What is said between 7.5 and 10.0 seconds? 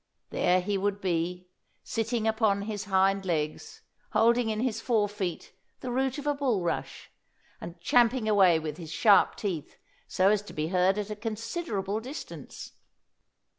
and champing away with his sharp teeth